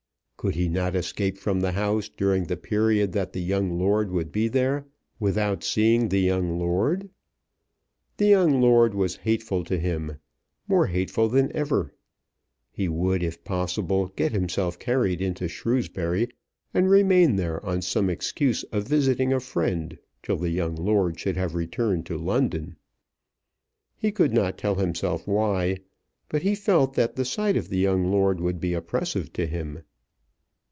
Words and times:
Could 0.41 0.55
he 0.55 0.69
not 0.69 0.95
escape 0.95 1.37
from 1.37 1.59
the 1.59 1.73
house 1.73 2.09
during 2.09 2.45
the 2.45 2.57
period 2.57 3.11
that 3.11 3.31
the 3.31 3.41
young 3.43 3.77
lord 3.77 4.09
would 4.09 4.31
be 4.31 4.47
there, 4.47 4.87
without 5.19 5.63
seeing 5.63 6.09
the 6.09 6.17
young 6.21 6.57
lord? 6.57 7.11
The 8.17 8.25
young 8.29 8.59
lord 8.59 8.95
was 8.95 9.17
hateful 9.17 9.63
to 9.65 9.77
him 9.77 10.17
more 10.67 10.87
hateful 10.87 11.29
than 11.29 11.55
ever. 11.55 11.93
He 12.71 12.89
would, 12.89 13.21
if 13.21 13.43
possible, 13.43 14.07
get 14.15 14.31
himself 14.31 14.79
carried 14.79 15.21
into 15.21 15.47
Shrewsbury, 15.47 16.27
and 16.73 16.89
remain 16.89 17.35
there 17.35 17.63
on 17.63 17.83
some 17.83 18.09
excuse 18.09 18.63
of 18.71 18.87
visiting 18.87 19.31
a 19.31 19.39
friend 19.39 19.95
till 20.23 20.37
the 20.37 20.49
young 20.49 20.73
lord 20.75 21.19
should 21.19 21.37
have 21.37 21.53
returned 21.53 22.07
to 22.07 22.17
London. 22.17 22.77
He 23.95 24.11
could 24.11 24.33
not 24.33 24.57
tell 24.57 24.73
himself 24.73 25.27
why, 25.27 25.77
but 26.29 26.41
he 26.41 26.55
felt 26.55 26.95
that 26.95 27.15
the 27.15 27.25
sight 27.25 27.55
of 27.55 27.69
the 27.69 27.77
young 27.77 28.09
lord 28.09 28.39
would 28.41 28.59
be 28.59 28.73
oppressive 28.73 29.31
to 29.33 29.45
him. 29.45 29.83